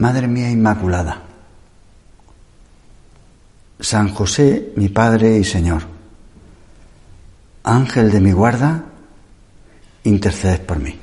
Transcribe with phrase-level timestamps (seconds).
[0.00, 1.20] Madre mía Inmaculada,
[3.78, 5.82] San José, mi Padre y Señor,
[7.64, 8.82] Ángel de mi guarda,
[10.04, 10.98] intercedes por mí.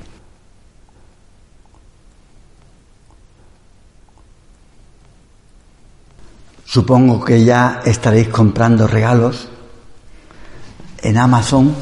[6.64, 9.48] Supongo que ya estaréis comprando regalos
[11.02, 11.72] en Amazon.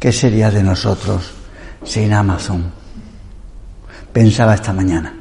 [0.00, 1.30] ¿Qué sería de nosotros
[1.84, 2.72] sin Amazon?
[4.12, 5.17] Pensaba esta mañana.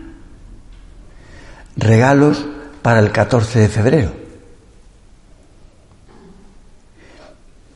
[1.78, 2.46] Regalos
[2.82, 4.12] para el 14 de febrero.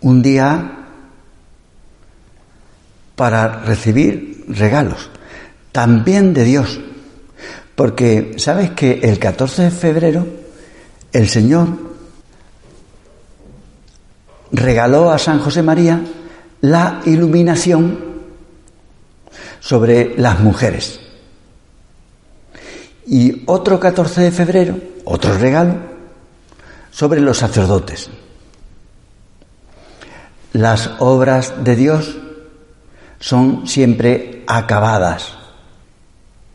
[0.02, 0.78] Un día
[3.16, 5.10] para recibir regalos,
[5.72, 6.80] también de Dios.
[7.76, 10.26] Porque sabes que el 14 de febrero
[11.12, 11.68] el Señor
[14.52, 16.02] regaló a San José María
[16.62, 18.00] la iluminación
[19.60, 21.01] sobre las mujeres.
[23.08, 25.76] Y otro 14 de febrero, otro regalo,
[26.92, 28.10] sobre los sacerdotes.
[30.54, 32.18] Las obras de Dios
[33.20, 35.34] son siempre acabadas.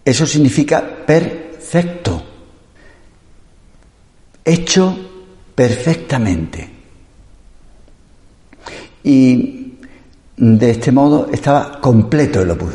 [0.04, 2.22] Eso significa perfecto,
[4.44, 4.96] hecho
[5.54, 6.70] perfectamente.
[9.02, 9.74] Y
[10.36, 12.74] de este modo estaba completo el Opus.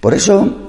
[0.00, 0.65] Por eso,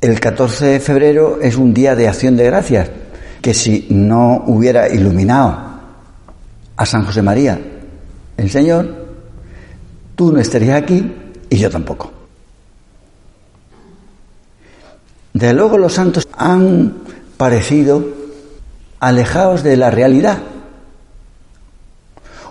[0.00, 2.90] el 14 de febrero es un día de acción de gracias,
[3.42, 5.58] que si no hubiera iluminado
[6.76, 7.60] a San José María,
[8.36, 9.06] el Señor,
[10.14, 11.12] tú no estarías aquí
[11.50, 12.10] y yo tampoco.
[15.34, 16.94] De luego los santos han
[17.36, 18.04] parecido
[19.00, 20.38] alejados de la realidad,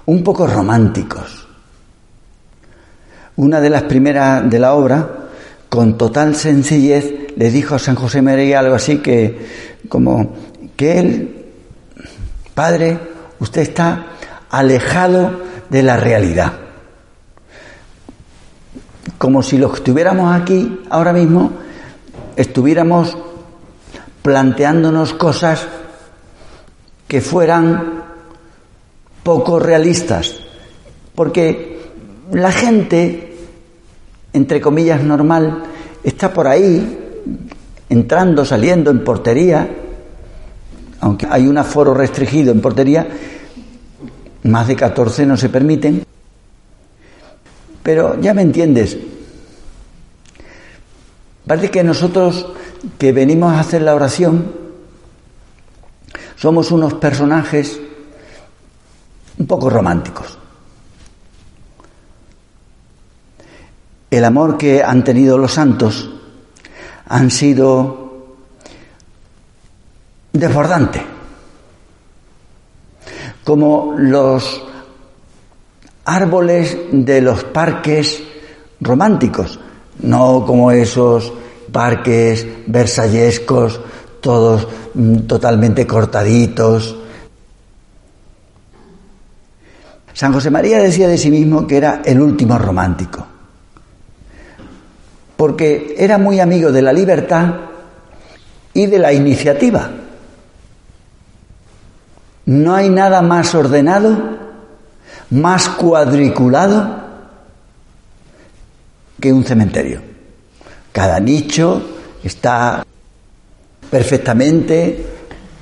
[0.05, 1.47] un poco románticos.
[3.35, 5.29] Una de las primeras de la obra,
[5.69, 9.47] con total sencillez, le dijo a San José María algo así que,
[9.87, 10.35] como
[10.75, 11.45] que él,
[12.53, 12.99] Padre,
[13.39, 14.07] usted está
[14.49, 15.39] alejado
[15.69, 16.51] de la realidad.
[19.17, 21.53] Como si los que estuviéramos aquí ahora mismo
[22.35, 23.17] estuviéramos
[24.21, 25.65] planteándonos cosas
[27.07, 28.03] que fueran
[29.23, 30.41] poco realistas.
[31.15, 31.89] Porque
[32.33, 33.37] la gente,
[34.33, 35.63] entre comillas, normal,
[36.03, 36.98] está por ahí,
[37.89, 39.67] entrando, saliendo en portería,
[41.01, 43.07] aunque hay un aforo restringido en portería,
[44.43, 46.05] más de 14 no se permiten.
[47.83, 48.97] Pero ya me entiendes.
[51.45, 52.45] Parece que nosotros
[52.97, 54.53] que venimos a hacer la oración
[56.35, 57.79] somos unos personajes
[59.37, 60.37] un poco románticos.
[64.11, 66.18] El amor que han tenido los santos
[67.09, 68.09] han sido
[70.31, 71.01] desbordante
[73.43, 74.63] como los
[76.05, 78.21] árboles de los parques
[78.79, 79.59] románticos,
[80.03, 81.33] no como esos
[81.71, 83.79] parques versallescos,
[84.21, 86.95] todos mm, totalmente cortaditos.
[90.13, 93.25] San José María decía de sí mismo que era el último romántico,
[95.39, 97.47] porque era muy amigo de la libertad
[98.73, 99.89] y de la iniciativa.
[102.45, 104.17] No hay nada más ordenado,
[105.29, 106.93] más cuadriculado
[109.21, 110.01] que un cementerio.
[110.91, 111.83] Cada nicho
[112.21, 112.85] está
[113.89, 115.05] perfectamente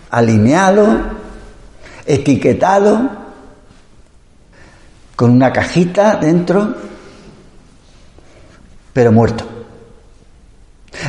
[0.10, 1.02] alineado,
[2.04, 3.12] etiquetado,
[5.16, 6.74] con una cajita dentro,
[8.92, 9.57] pero muerto.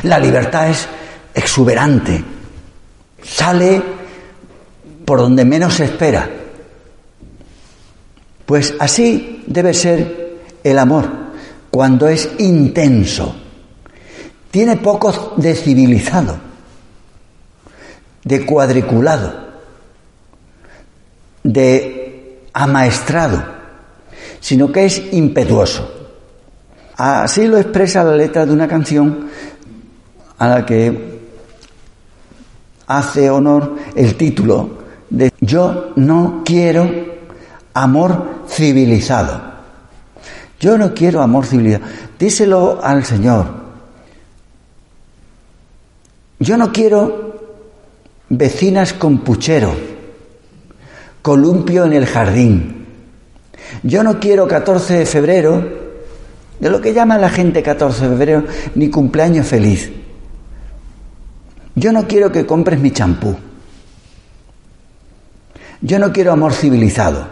[0.03, 0.87] La libertad es
[1.33, 2.23] exuberante,
[3.23, 3.81] sale
[5.05, 6.29] por donde menos se espera.
[8.45, 11.09] Pues así debe ser el amor,
[11.69, 13.35] cuando es intenso.
[14.51, 16.37] Tiene poco de civilizado,
[18.23, 19.47] de cuadriculado,
[21.43, 23.43] de amaestrado,
[24.39, 25.99] sino que es impetuoso.
[26.95, 29.28] Así lo expresa la letra de una canción
[30.39, 31.19] a la que
[32.87, 36.89] hace honor el título de Yo no quiero
[37.73, 39.49] amor civilizado.
[40.59, 41.85] Yo no quiero amor civilizado.
[42.17, 43.59] Díselo al Señor.
[46.39, 47.37] Yo no quiero
[48.29, 49.73] vecinas con puchero,
[51.21, 52.85] columpio en el jardín.
[53.83, 55.67] Yo no quiero 14 de febrero,
[56.59, 58.43] de lo que llama la gente 14 de febrero,
[58.75, 59.91] ni cumpleaños feliz.
[61.79, 63.37] Yo no quiero que compres mi champú.
[65.81, 67.25] Yo no quiero amor civilizado,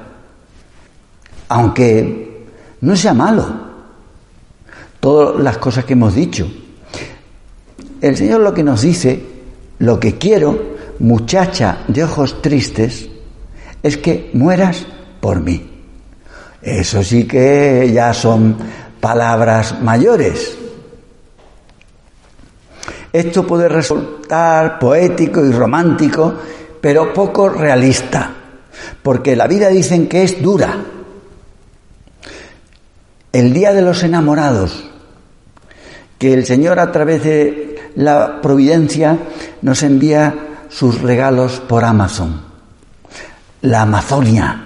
[1.50, 2.46] aunque
[2.80, 3.68] no sea malo.
[5.02, 6.50] Todas las cosas que hemos dicho.
[8.00, 9.22] El Señor lo que nos dice,
[9.80, 13.10] lo que quiero, muchacha de ojos tristes,
[13.84, 14.86] es que mueras
[15.20, 15.70] por mí.
[16.62, 18.56] Eso sí que ya son
[19.02, 20.58] palabras mayores.
[23.18, 26.36] Esto puede resultar poético y romántico,
[26.80, 28.32] pero poco realista,
[29.02, 30.78] porque la vida dicen que es dura.
[33.34, 34.88] El día de los enamorados,
[36.20, 39.18] que el Señor a través de la providencia
[39.64, 40.36] nos envía
[40.70, 42.40] sus regalos por Amazon.
[43.62, 44.64] La Amazonia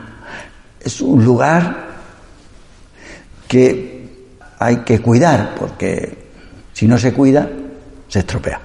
[0.77, 1.85] es un lugar
[3.47, 4.09] que
[4.59, 6.17] hay que cuidar, porque
[6.73, 7.47] si no se cuida,
[8.11, 8.59] se estropea.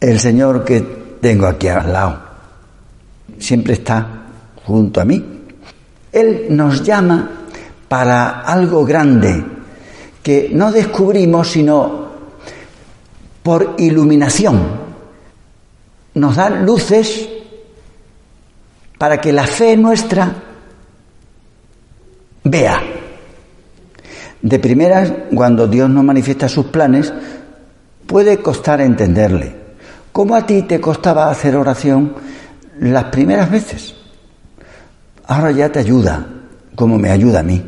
[0.00, 0.80] El Señor que
[1.20, 2.18] tengo aquí al lado
[3.38, 4.22] siempre está
[4.64, 5.22] junto a mí.
[6.10, 7.30] Él nos llama
[7.86, 9.44] para algo grande
[10.22, 12.08] que no descubrimos sino
[13.42, 14.80] por iluminación.
[16.14, 17.28] Nos da luces
[18.96, 20.34] para que la fe nuestra
[22.44, 22.99] vea.
[24.42, 27.12] De primeras, cuando Dios nos manifiesta sus planes,
[28.06, 29.54] puede costar entenderle.
[30.12, 32.14] ¿Cómo a ti te costaba hacer oración
[32.80, 33.94] las primeras veces?
[35.26, 36.26] Ahora ya te ayuda,
[36.74, 37.62] como me ayuda a mí.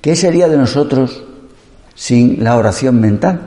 [0.00, 1.24] ¿Qué sería de nosotros
[1.94, 3.40] sin la oración mental?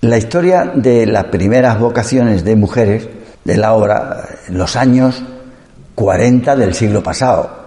[0.00, 3.08] La historia de las primeras vocaciones de mujeres
[3.44, 5.22] de la obra, en los años
[5.94, 7.63] 40 del siglo pasado,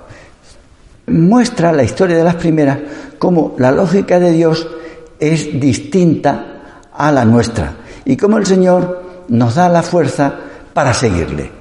[1.07, 2.79] muestra la historia de las primeras
[3.17, 4.67] como la lógica de Dios
[5.19, 7.73] es distinta a la nuestra
[8.05, 10.33] y cómo el Señor nos da la fuerza
[10.73, 11.51] para seguirle.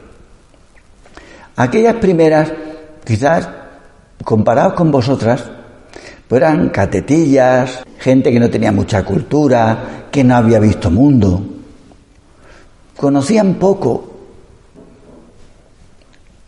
[1.56, 2.52] Aquellas primeras,
[3.04, 3.48] quizás
[4.22, 5.44] comparados con vosotras,
[6.28, 11.42] pues eran catetillas, gente que no tenía mucha cultura, que no había visto mundo.
[12.96, 14.12] Conocían poco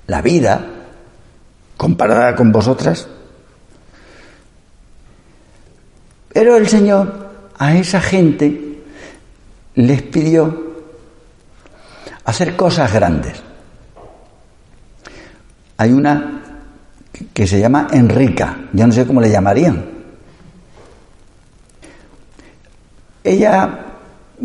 [0.07, 0.78] la vida
[1.79, 3.09] comparada con vosotras.
[6.31, 8.83] Pero el Señor a esa gente
[9.77, 10.69] les pidió
[12.25, 13.41] hacer cosas grandes.
[15.79, 16.43] Hay una
[17.33, 19.87] que se llama Enrica, yo no sé cómo le llamarían.
[23.25, 23.87] Ella,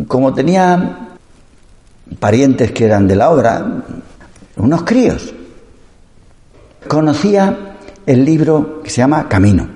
[0.07, 1.17] como tenía
[2.19, 3.83] parientes que eran de la obra,
[4.57, 5.33] unos críos,
[6.87, 9.67] conocía el libro que se llama Camino.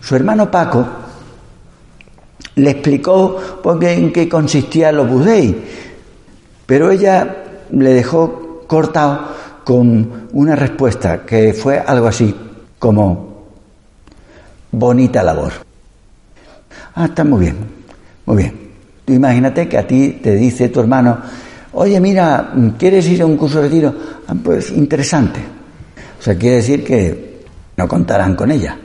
[0.00, 0.86] Su hermano Paco
[2.56, 3.38] le explicó
[3.82, 5.56] en qué consistía los budei,
[6.66, 7.36] pero ella
[7.70, 9.28] le dejó cortado
[9.64, 12.34] con una respuesta que fue algo así
[12.78, 13.46] como
[14.70, 15.52] bonita labor.
[16.94, 17.56] Ah, está muy bien,
[18.26, 18.68] muy bien.
[19.04, 21.18] Tú imagínate que a ti te dice tu hermano,
[21.72, 23.94] oye, mira, ¿quieres ir a un curso de retiro?
[24.26, 25.57] Ah, pues interesante.
[26.18, 27.44] O sea, quiere decir que
[27.76, 28.78] no contarán con ella.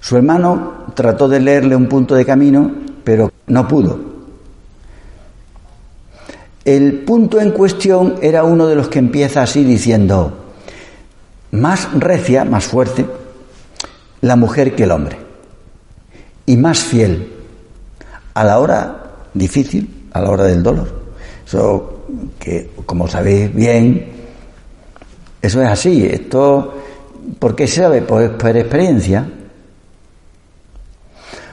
[0.00, 2.70] Su hermano trató de leerle un punto de camino,
[3.02, 3.98] pero no pudo.
[6.64, 10.44] El punto en cuestión era uno de los que empieza así diciendo,
[11.50, 13.06] más recia, más fuerte,
[14.20, 15.18] la mujer que el hombre,
[16.46, 17.32] y más fiel
[18.32, 21.02] a la hora difícil, a la hora del dolor.
[21.46, 22.04] Eso
[22.38, 24.13] que, como sabéis bien,
[25.44, 26.06] eso es así.
[26.06, 26.72] Esto,
[27.38, 28.00] ¿por qué se sabe?
[28.00, 29.28] Pues por experiencia.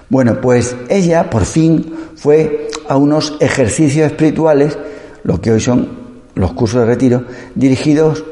[0.08, 4.78] Bueno, pues ella por fin fue a unos ejercicios espirituales
[5.24, 5.90] lo que hoy son
[6.36, 8.24] los cursos de retiro, dirigidos,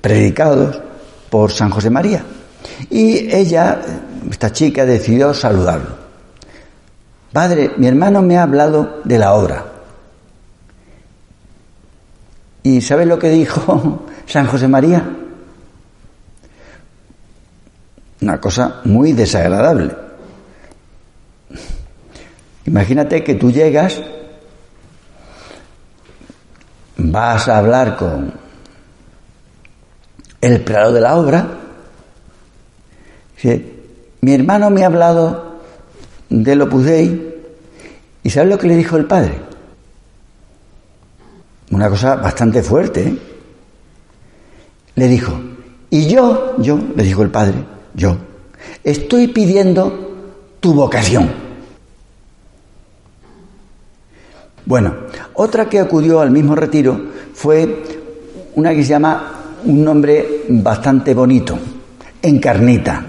[0.00, 0.80] predicados
[1.28, 2.24] por San José María.
[2.88, 3.82] Y ella,
[4.30, 5.90] esta chica, decidió saludarlo.
[7.34, 9.66] Padre, mi hermano me ha hablado de la obra.
[12.62, 15.04] ¿Y sabes lo que dijo San José María?
[18.20, 19.94] Una cosa muy desagradable.
[22.64, 24.00] Imagínate que tú llegas,
[26.96, 28.32] vas a hablar con
[30.40, 31.58] el prado de la obra,
[34.20, 35.56] mi hermano me ha hablado
[36.28, 37.34] de lo Dei,
[38.22, 39.34] y ¿sabes lo que le dijo el padre?
[41.72, 43.08] Una cosa bastante fuerte.
[43.08, 43.31] ¿eh?
[44.94, 45.32] Le dijo,
[45.90, 47.54] y yo, yo, le dijo el padre,
[47.94, 48.16] yo,
[48.84, 50.10] estoy pidiendo
[50.60, 51.30] tu vocación.
[54.64, 54.94] Bueno,
[55.34, 56.98] otra que acudió al mismo retiro
[57.34, 57.82] fue
[58.54, 59.32] una que se llama
[59.64, 61.58] un nombre bastante bonito,
[62.22, 63.06] Encarnita.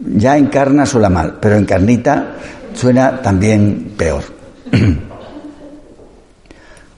[0.00, 2.34] Ya encarna suena mal, pero encarnita
[2.74, 4.24] suena también peor.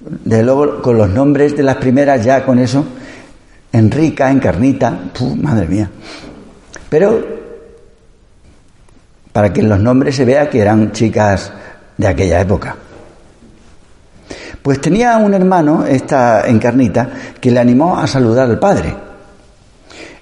[0.09, 2.85] De luego, con los nombres de las primeras, ya con eso,
[3.73, 5.91] Enrica, Encarnita, madre mía.
[6.89, 7.27] Pero,
[9.33, 11.53] para que en los nombres se vea que eran chicas
[11.97, 12.77] de aquella época.
[14.63, 17.11] Pues tenía un hermano, esta Encarnita,
[17.41, 18.95] que le animó a saludar al padre.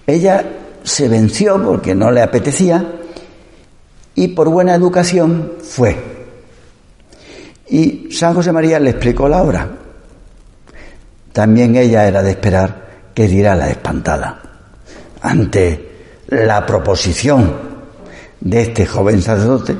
[0.07, 0.45] Ella
[0.83, 2.85] se venció porque no le apetecía
[4.15, 6.14] y por buena educación fue.
[7.69, 9.69] Y San José María le explicó la obra.
[11.33, 14.41] También ella era de esperar que diera la espantada
[15.21, 17.55] ante la proposición
[18.41, 19.77] de este joven sacerdote.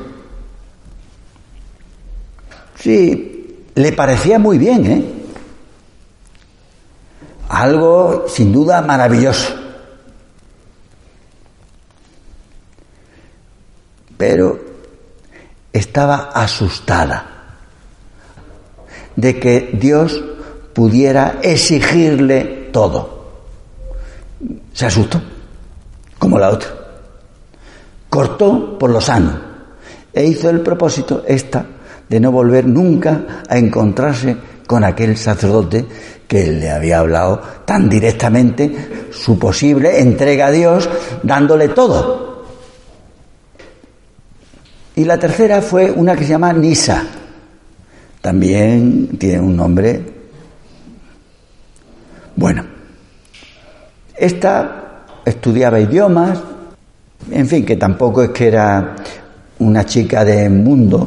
[2.77, 5.05] Sí, le parecía muy bien, ¿eh?
[7.49, 9.65] Algo sin duda maravilloso.
[14.17, 14.59] pero
[15.73, 17.34] estaba asustada
[19.17, 20.23] de que Dios
[20.73, 23.15] pudiera exigirle todo.
[24.73, 25.23] Se asustó,
[26.19, 26.69] como la otra.
[28.11, 29.39] Cortó por lo sano
[30.13, 31.67] e hizo el propósito esta
[32.09, 35.85] de no volver nunca a encontrarse con aquel sacerdote
[36.27, 40.89] que le había hablado tan directamente su posible entrega a Dios,
[41.23, 42.45] dándole todo.
[44.97, 47.05] Y la tercera fue una que se llama Nisa.
[48.25, 50.03] También tiene un nombre.
[52.35, 52.65] Bueno,
[54.17, 56.41] esta estudiaba idiomas,
[57.31, 58.97] en fin, que tampoco es que era
[59.59, 61.07] una chica de mundo.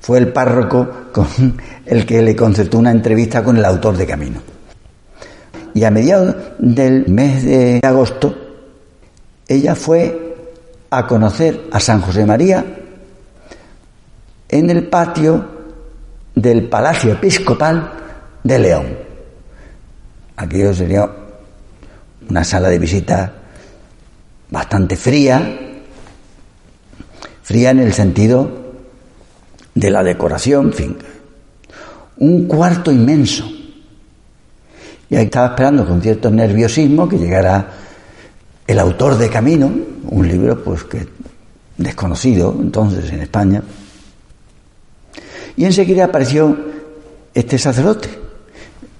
[0.00, 1.28] Fue el párroco con
[1.86, 4.40] el que le concertó una entrevista con el autor de Camino.
[5.72, 8.34] Y a mediados del mes de agosto,
[9.46, 10.50] ella fue
[10.90, 12.64] a conocer a San José María
[14.48, 15.53] en el patio
[16.34, 17.92] del Palacio Episcopal
[18.42, 18.86] de León.
[20.36, 21.08] Aquello sería
[22.28, 23.32] una sala de visita
[24.50, 25.58] bastante fría,
[27.42, 28.64] fría en el sentido
[29.74, 30.96] de la decoración, en fin.
[32.16, 33.44] Un cuarto inmenso.
[35.10, 37.70] Y ahí estaba esperando con cierto nerviosismo que llegara
[38.66, 39.70] el autor de Camino,
[40.08, 41.06] un libro pues que
[41.76, 43.62] desconocido entonces en España,
[45.56, 46.56] y enseguida apareció
[47.32, 48.08] este sacerdote,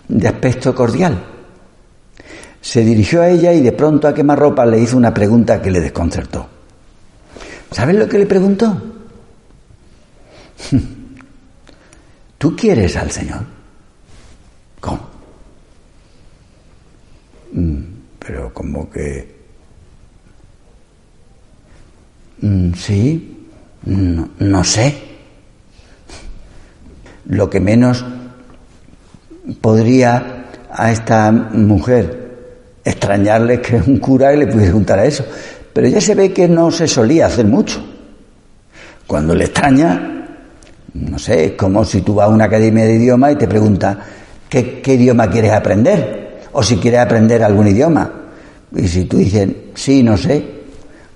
[0.09, 1.25] de aspecto cordial.
[2.61, 5.81] Se dirigió a ella y de pronto a quemarropa le hizo una pregunta que le
[5.81, 6.49] desconcertó.
[7.71, 8.81] ¿Sabes lo que le preguntó?
[12.39, 13.45] ¿Tú quieres al Señor?
[14.81, 15.01] ¿Cómo?
[17.53, 17.83] Mm,
[18.19, 19.35] pero como que...
[22.41, 23.49] Mm, sí,
[23.87, 25.04] no sé
[27.27, 28.05] lo que menos
[29.61, 32.25] podría a esta mujer
[32.85, 35.25] extrañarle que un cura le pudiera preguntar a eso.
[35.73, 37.85] Pero ya se ve que no se solía hacer mucho.
[39.07, 40.27] Cuando le extraña,
[40.95, 43.99] no sé, es como si tú vas a una academia de idioma y te pregunta
[44.49, 48.11] ¿qué, qué idioma quieres aprender, o si quieres aprender algún idioma.
[48.75, 50.45] Y si tú dices, sí, no sé,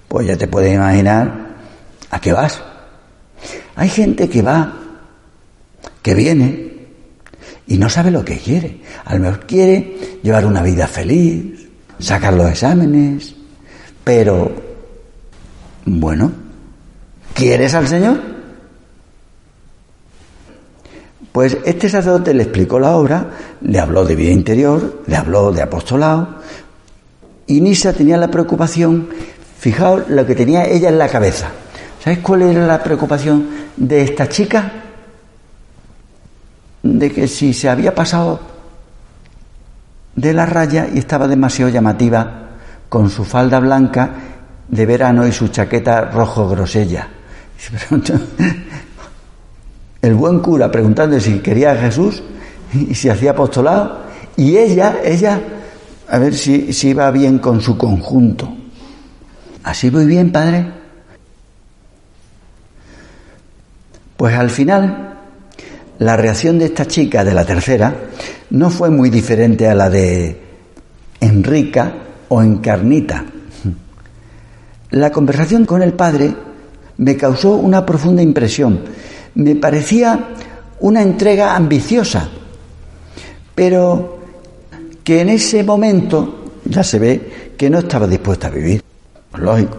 [0.07, 1.49] pues ya te puedes imaginar
[2.11, 2.61] a qué vas.
[3.77, 4.73] Hay gente que va
[6.09, 6.71] que viene
[7.67, 8.81] y no sabe lo que quiere.
[9.05, 13.37] A lo mejor quiere llevar una vida feliz, sacar los exámenes,
[14.03, 14.51] pero,
[15.85, 16.33] bueno,
[17.35, 18.19] ¿quieres al Señor?
[21.31, 23.29] Pues este sacerdote le explicó la obra,
[23.61, 26.37] le habló de vida interior, le habló de apostolado,
[27.47, 29.11] y Nisa tenía la preocupación,
[29.59, 31.51] fijaos lo que tenía ella en la cabeza.
[32.03, 33.47] ¿Sabes cuál era la preocupación
[33.77, 34.88] de esta chica?
[36.83, 38.41] De que si se había pasado
[40.15, 42.49] de la raya y estaba demasiado llamativa
[42.89, 44.11] con su falda blanca
[44.69, 47.09] de verano y su chaqueta rojo grosella.
[50.03, 52.23] El buen cura preguntando si quería a Jesús
[52.73, 54.07] y si hacía apostolado,
[54.37, 55.41] y ella, ella,
[56.09, 58.57] a ver si, si iba bien con su conjunto.
[59.65, 60.73] ¿Así voy bien, padre?
[64.17, 65.08] Pues al final,
[65.99, 67.95] la reacción de esta chica, de la tercera,
[68.51, 70.41] no fue muy diferente a la de
[71.21, 71.93] Enrica
[72.29, 73.25] o Encarnita.
[74.91, 76.35] La conversación con el padre
[76.99, 78.81] me causó una profunda impresión.
[79.35, 80.31] Me parecía
[80.81, 82.29] una entrega ambiciosa,
[83.55, 84.19] pero
[85.03, 88.83] que en ese momento ya se ve que no estaba dispuesta a vivir.
[89.37, 89.77] Lógico.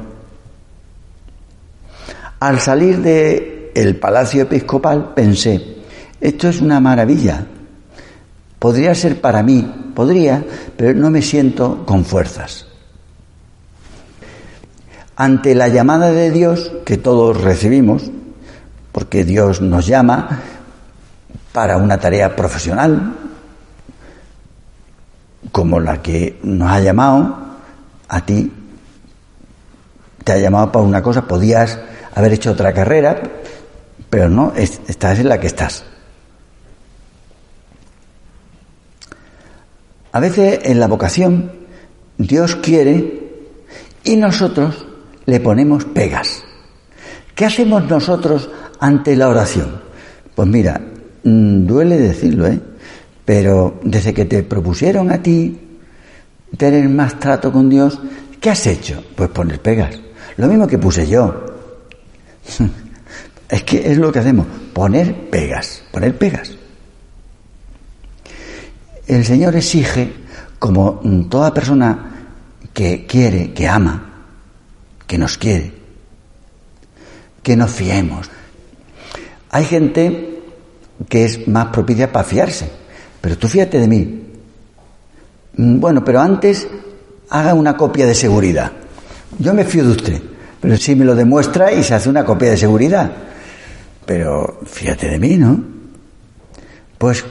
[2.40, 5.79] Al salir del palacio episcopal pensé,
[6.22, 7.46] esto es una maravilla.
[8.58, 10.44] Podría ser para mí, podría,
[10.76, 12.66] pero no me siento con fuerzas.
[15.16, 18.12] Ante la llamada de Dios que todos recibimos,
[18.92, 20.42] porque Dios nos llama
[21.54, 23.16] para una tarea profesional,
[25.52, 27.38] como la que nos ha llamado
[28.08, 28.52] a ti,
[30.24, 31.80] te ha llamado para una cosa, podías
[32.14, 33.22] haber hecho otra carrera,
[34.10, 35.86] pero no, estás en la que estás.
[40.12, 41.52] A veces en la vocación
[42.18, 43.20] Dios quiere
[44.04, 44.86] y nosotros
[45.26, 46.44] le ponemos pegas.
[47.36, 48.50] ¿Qué hacemos nosotros
[48.80, 49.82] ante la oración?
[50.36, 50.82] Pues mira,
[51.24, 52.60] mm, duele decirlo, ¿eh?
[53.24, 55.58] Pero desde que te propusieron a ti
[56.58, 58.00] tener más trato con Dios,
[58.42, 59.04] ¿qué has hecho?
[59.16, 60.00] Pues poner pegas.
[60.38, 61.46] Lo mismo que puse yo.
[63.50, 66.52] es que es lo que hacemos, poner pegas, poner pegas.
[69.10, 70.14] El Señor exige,
[70.60, 71.02] como
[71.32, 72.28] toda persona
[72.72, 74.28] que quiere, que ama,
[75.08, 75.74] que nos quiere,
[77.42, 78.30] que nos fiemos.
[79.50, 80.44] Hay gente
[81.10, 82.70] que es más propicia para fiarse,
[83.20, 84.24] pero tú fíjate de mí.
[85.58, 86.68] Mm, bueno, pero antes
[87.32, 88.72] haga una copia de seguridad.
[89.40, 90.22] Yo me fío de usted,
[90.62, 93.12] pero si me lo demuestra y se hace una copia de seguridad.
[94.06, 95.64] Pero fíjate de mí, ¿no?
[97.00, 97.26] Pues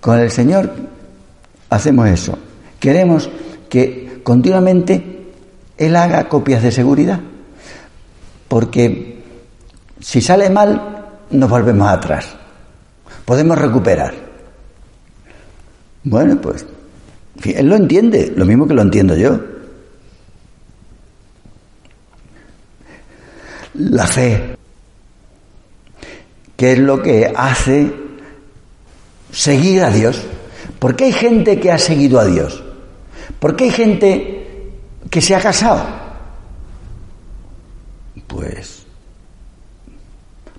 [0.00, 0.99] con el Señor
[1.70, 2.38] hacemos eso.
[2.78, 3.30] Queremos
[3.68, 5.32] que continuamente
[5.78, 7.20] él haga copias de seguridad.
[8.48, 9.22] Porque
[10.00, 12.36] si sale mal, nos volvemos atrás.
[13.24, 14.12] Podemos recuperar.
[16.02, 16.66] Bueno, pues
[17.44, 19.38] él lo entiende, lo mismo que lo entiendo yo.
[23.74, 24.56] La fe,
[26.56, 27.92] que es lo que hace
[29.30, 30.26] seguir a Dios.
[30.80, 32.64] ¿Por qué hay gente que ha seguido a Dios?
[33.38, 34.40] ¿Por qué hay gente
[35.10, 35.84] que se ha casado.
[38.26, 38.86] Pues,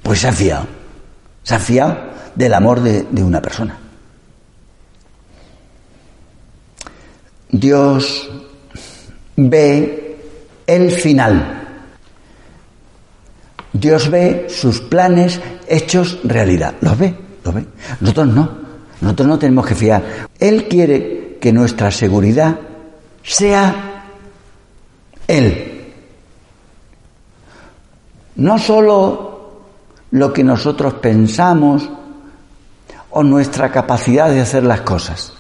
[0.02, 0.68] pues se ha fiado.
[1.44, 3.78] Se ha del amor de, de una persona.
[7.50, 8.30] Dios
[9.38, 10.18] ve
[10.68, 11.58] el final.
[13.74, 16.76] Dios ve sus planes hechos realidad.
[16.82, 17.66] Los ve, los ve.
[18.02, 18.71] Nosotros no.
[19.02, 20.30] Nosotros no tenemos que fiar.
[20.40, 22.58] Él quiere que nuestra seguridad
[23.24, 24.06] sea
[25.28, 25.94] él.
[28.36, 29.32] No solo
[30.12, 31.90] lo que nosotros pensamos
[33.10, 35.34] o nuestra capacidad de hacer las cosas.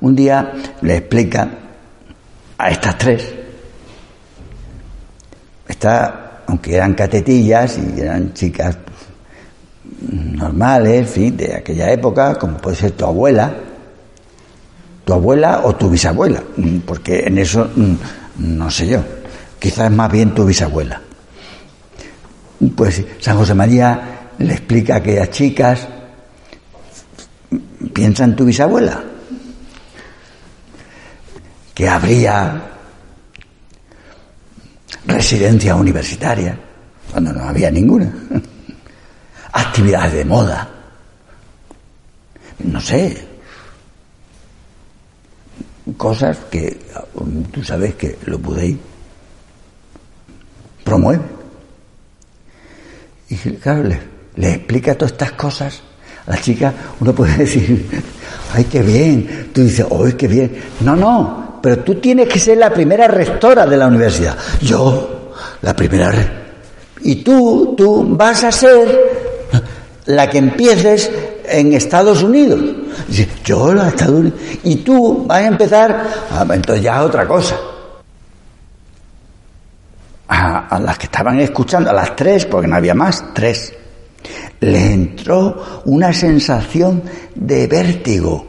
[0.00, 1.48] Un día le explica
[2.58, 3.34] a estas tres,
[5.66, 8.76] está, aunque eran catetillas y eran chicas
[10.10, 13.54] normales, fin, de aquella época, como puede ser tu abuela,
[15.04, 17.94] tu abuela o tu bisabuela, mm, porque en eso mm,
[18.38, 19.00] no sé yo,
[19.58, 21.00] quizás más bien tu bisabuela.
[22.76, 25.86] Pues San José María le explica a aquellas chicas,
[27.92, 29.02] piensa en tu bisabuela,
[31.74, 32.62] que habría
[35.06, 36.58] residencia universitaria,
[37.10, 38.12] cuando no había ninguna,
[39.74, 40.68] actividades de moda,
[42.62, 43.26] no sé,
[45.96, 46.78] cosas que
[47.50, 48.76] tú sabes que lo podéis
[50.84, 51.24] promueve.
[53.30, 53.82] Y claro,
[54.36, 55.82] le, explica todas estas cosas.
[56.24, 57.84] A la chica uno puede decir,
[58.52, 59.50] ay, qué bien.
[59.52, 60.56] Tú dices, oh, qué bien.
[60.82, 64.38] No, no, pero tú tienes que ser la primera rectora de la universidad.
[64.62, 65.32] Yo,
[65.62, 66.12] la primera.
[67.02, 69.13] Y tú, tú vas a ser
[70.06, 71.10] la que empieces
[71.46, 72.60] en Estados Unidos
[73.08, 74.30] Dice, yo la atadura.
[74.62, 77.56] Y tú vas a empezar, ah, entonces ya es otra cosa.
[80.28, 83.72] A, a, las que estaban escuchando, a las tres, porque no había más, tres,
[84.60, 87.02] le entró una sensación
[87.34, 88.46] de vértigo.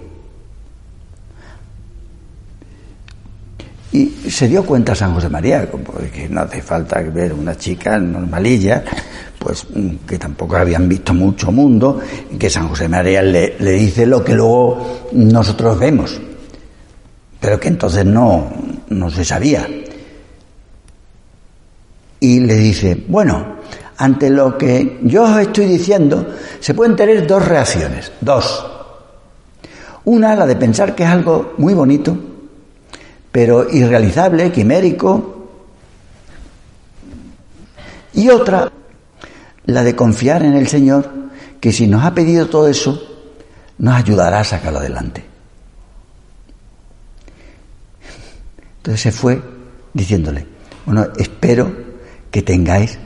[3.96, 5.70] Y se dio cuenta San José María,
[6.14, 8.84] que no hace falta ver una chica normalilla,
[9.40, 12.02] pues mm, que tampoco habían visto mucho mundo,
[12.38, 16.20] que San José María le, le dice lo que luego nosotros vemos,
[17.40, 18.52] pero que entonces no,
[18.90, 19.66] no se sabía.
[22.20, 23.60] Y le dice, bueno,
[23.96, 28.66] ante lo que yo os estoy diciendo, se pueden tener dos reacciones, dos.
[30.04, 32.35] Una, la de pensar que es algo muy bonito,
[33.36, 35.50] pero irrealizable, quimérico.
[38.14, 38.72] Y otra,
[39.66, 41.12] la de confiar en el Señor,
[41.60, 42.98] que si nos ha pedido todo eso,
[43.78, 45.26] nos ayudará a sacarlo adelante.
[48.78, 49.42] Entonces se fue
[49.92, 50.48] diciéndole,
[50.86, 51.76] bueno, espero
[52.32, 52.98] que tengáis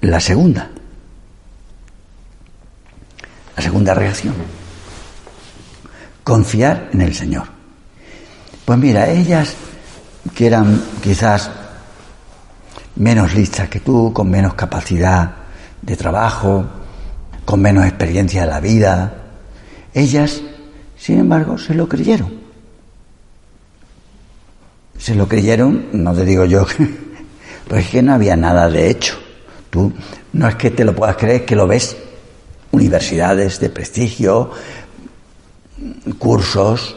[0.00, 0.68] la segunda,
[3.56, 4.63] la segunda reacción
[6.24, 7.44] confiar en el Señor.
[8.64, 9.54] Pues mira, ellas
[10.34, 11.50] que eran quizás
[12.96, 15.30] menos listas que tú, con menos capacidad
[15.82, 16.64] de trabajo,
[17.44, 19.24] con menos experiencia de la vida,
[19.92, 20.40] ellas,
[20.96, 22.42] sin embargo, se lo creyeron.
[24.98, 26.66] Se lo creyeron, no te digo yo,
[27.68, 29.18] pues es que no había nada de hecho.
[29.68, 29.92] Tú
[30.32, 31.96] no es que te lo puedas creer, que lo ves.
[32.70, 34.50] Universidades de prestigio,
[36.18, 36.96] cursos,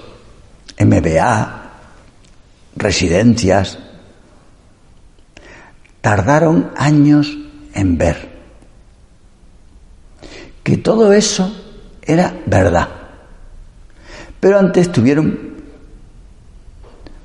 [0.79, 1.71] MBA,
[2.75, 3.79] residencias.
[6.01, 7.35] Tardaron años
[7.73, 8.37] en ver
[10.63, 11.49] que todo eso
[12.01, 12.89] era verdad.
[14.39, 15.55] Pero antes tuvieron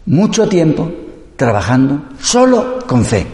[0.06, 0.90] mucho tiempo
[1.36, 3.26] trabajando solo con fe.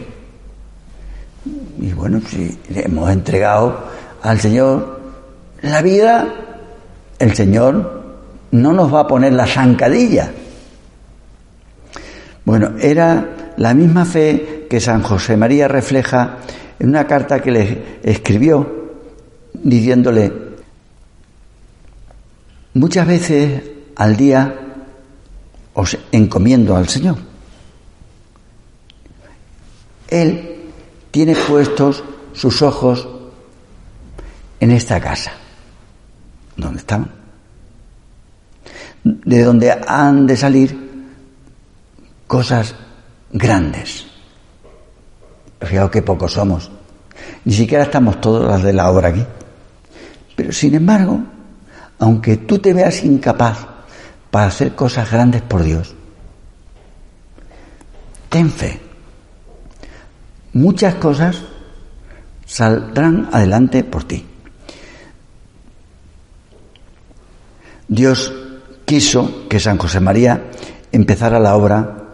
[1.79, 3.83] Y bueno, si hemos entregado
[4.21, 4.99] al Señor
[5.61, 6.27] la vida,
[7.19, 7.98] el Señor
[8.51, 10.31] no nos va a poner la zancadilla.
[12.45, 16.37] Bueno, era la misma fe que San José María refleja
[16.79, 18.79] en una carta que le escribió
[19.53, 20.31] diciéndole,
[22.73, 23.61] muchas veces
[23.95, 24.55] al día
[25.73, 27.17] os encomiendo al Señor.
[30.07, 30.71] Él
[31.11, 33.07] tiene puestos sus ojos
[34.59, 35.33] en esta casa,
[36.57, 37.18] donde estaban
[39.03, 40.89] de donde han de salir
[42.27, 42.75] cosas
[43.31, 44.05] grandes.
[45.61, 46.71] Fijaos que pocos somos.
[47.45, 49.25] Ni siquiera estamos todos las de la obra aquí.
[50.35, 51.19] Pero sin embargo,
[51.99, 53.67] aunque tú te veas incapaz
[54.31, 55.95] para hacer cosas grandes por Dios,
[58.29, 58.79] ten fe.
[60.53, 61.43] Muchas cosas
[62.45, 64.25] saldrán adelante por ti.
[67.87, 68.31] Dios
[68.89, 70.49] quiso que San José María
[70.91, 72.07] empezara la obra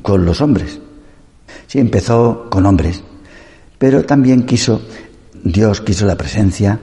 [0.00, 0.78] con los hombres.
[1.66, 3.02] Sí, empezó con hombres,
[3.78, 4.80] pero también quiso,
[5.42, 6.78] Dios quiso la presencia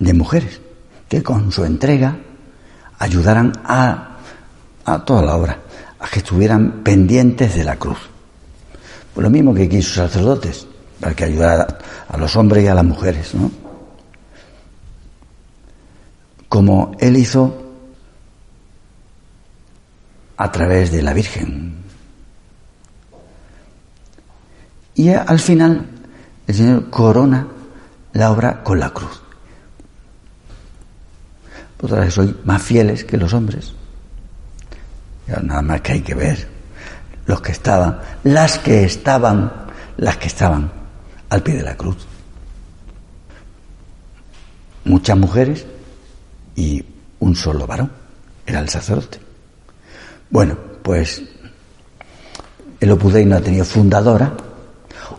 [0.00, 0.60] de mujeres,
[1.08, 2.18] que con su entrega
[2.98, 4.16] ayudaran a,
[4.84, 5.60] a toda la obra,
[6.00, 7.98] a que estuvieran pendientes de la cruz.
[9.14, 10.66] Pues lo mismo que quiso sacerdotes,
[10.98, 13.63] para que ayudara a los hombres y a las mujeres, ¿no?
[16.54, 17.52] Como Él hizo
[20.36, 21.74] a través de la Virgen.
[24.94, 25.84] Y al final
[26.46, 27.48] el Señor corona
[28.12, 29.20] la obra con la cruz.
[31.80, 33.74] Vosotras sois más fieles que los hombres.
[35.26, 36.46] nada más que hay que ver
[37.26, 39.52] los que estaban, las que estaban,
[39.96, 40.70] las que estaban
[41.30, 42.06] al pie de la cruz.
[44.84, 45.73] Muchas mujeres
[46.56, 46.84] y
[47.20, 47.90] un solo varón,
[48.46, 49.18] era el sacerdote.
[50.30, 51.22] Bueno, pues
[52.80, 54.32] el Opus Dei no ha tenido fundadora,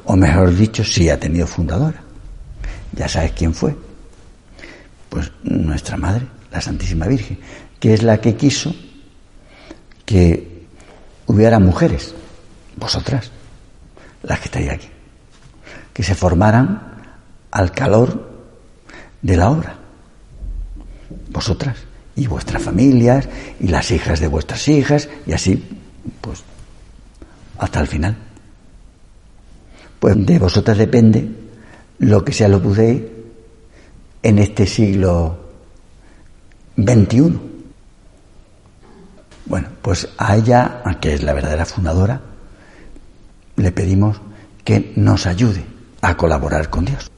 [0.05, 2.01] o mejor dicho, sí ha tenido fundadora.
[2.93, 3.75] Ya sabes quién fue.
[5.09, 7.39] Pues nuestra madre, la Santísima Virgen,
[7.79, 8.73] que es la que quiso
[10.05, 10.67] que
[11.25, 12.13] hubiera mujeres,
[12.75, 13.31] vosotras,
[14.21, 14.89] las que estáis aquí,
[15.93, 16.93] que se formaran
[17.51, 18.29] al calor
[19.21, 19.84] de la obra
[21.29, 21.77] vosotras
[22.15, 23.27] y vuestras familias
[23.59, 25.63] y las hijas de vuestras hijas y así,
[26.21, 26.43] pues,
[27.57, 28.15] hasta el final.
[29.99, 31.29] Pues de vosotras depende
[31.99, 33.11] lo que sea lo pude
[34.21, 35.37] en este siglo
[36.77, 37.39] XXI.
[39.45, 42.21] Bueno, pues a ella, que es la verdadera fundadora,
[43.55, 44.19] le pedimos
[44.63, 45.63] que nos ayude
[46.01, 47.11] a colaborar con Dios.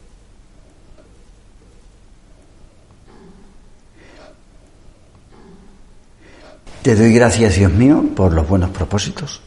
[6.87, 9.41] Te doy gracias, Dios mío, por los buenos propósitos,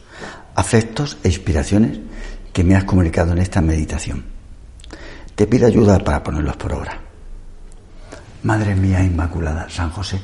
[0.53, 1.99] afectos e inspiraciones
[2.53, 4.25] que me has comunicado en esta meditación.
[5.33, 6.99] Te pido ayuda para ponerlos por obra.
[8.43, 10.21] Madre mía Inmaculada, San José,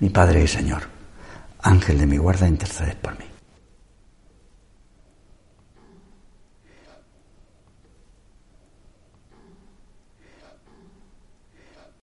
[0.00, 0.82] mi Padre y Señor,
[1.62, 3.24] Ángel de mi guarda, intercedes por mí.